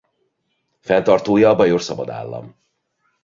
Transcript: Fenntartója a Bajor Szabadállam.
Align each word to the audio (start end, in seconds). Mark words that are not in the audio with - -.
Fenntartója 0.79 1.49
a 1.49 1.55
Bajor 1.55 1.81
Szabadállam. 1.81 2.55